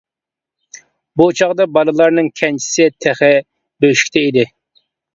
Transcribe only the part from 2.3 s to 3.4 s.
كەنجىسى تېخى